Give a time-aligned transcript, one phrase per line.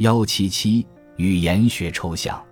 [0.00, 2.42] 幺七七语言学抽象，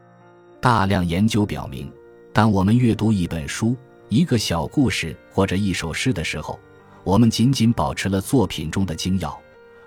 [0.60, 1.90] 大量研究表明，
[2.30, 3.74] 当我们阅读一本书、
[4.10, 6.60] 一个小故事或者一首诗的时候，
[7.04, 9.34] 我们仅仅保持了作品中的精要，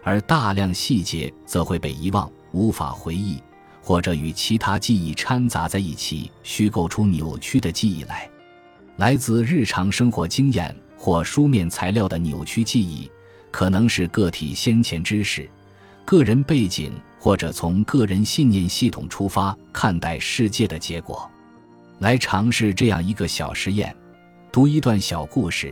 [0.02, 3.40] 而大量细节则会被遗忘，无法回忆，
[3.80, 8.28] 或者与其他记忆掺杂在一起，虚构出扭曲的记忆来。
[8.98, 13.08] 来自日常生活经验或书面材料的扭曲记忆，
[13.52, 15.48] 可能是个体先前知识。
[16.04, 16.92] 个人背景
[17.24, 21.30] 或者从个人信念系统出发看待世界的结果，
[22.00, 23.96] 来尝试这样一个小实验：
[24.52, 25.72] 读一段小故事，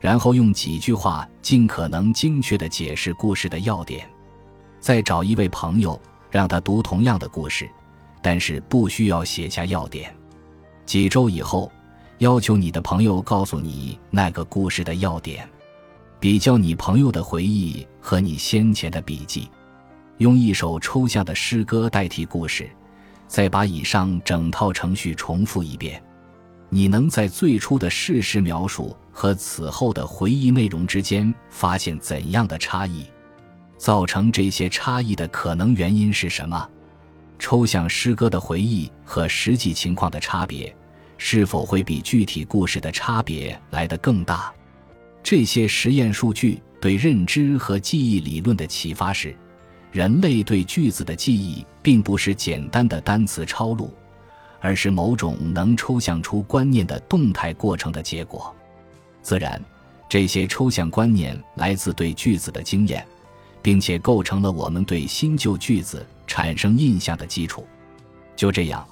[0.00, 4.04] 然后用几句话尽可能精确地解释故事的要点。
[4.80, 7.70] 再找一位朋友，让他读同样的故事，
[8.20, 10.12] 但是不需要写下要点。
[10.84, 11.70] 几周以后，
[12.18, 15.48] 要求你的朋友告诉你那个故事的要点，
[16.18, 19.48] 比较你朋友的回忆和你先前的笔记。
[20.20, 22.68] 用一首抽象的诗歌代替故事，
[23.26, 26.02] 再把以上整套程序重复一遍。
[26.68, 33.06] 你能在最初的事实描述和此后的回忆内容之间发现怎样的差异？
[33.78, 36.68] 造成这些差异的可能原因是什么？
[37.38, 40.76] 抽象诗歌的回忆和实际情况的差别，
[41.16, 44.52] 是否会比具体故事的差别来得更大？
[45.22, 49.34] 这些实验数据对认知和记忆理论的启发是。
[49.92, 53.92] 人类对句子的记忆并不是简单的单词抄录，
[54.60, 58.54] 而是某种能抽象出观念的动态过程的结果。
[59.20, 59.60] 自然，
[60.08, 63.06] 这些抽象观念来自对句子的经验，
[63.60, 67.66] 并且构成了我们对新旧句子产生印象的基础。
[68.36, 68.86] 就这样，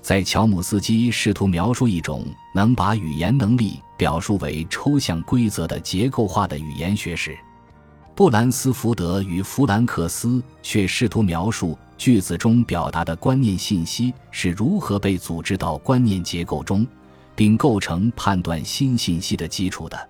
[0.00, 7.36] 在乔姆斯基试图描述一种能把语言能力表述为抽象规则的结构化的语言学时，
[8.16, 16.86] 布兰斯福德与弗兰克斯却试图描述句子中表达的观念信息是如何被组织到观念结构中，
[17.34, 20.08] 并构成判断新信息的基础的。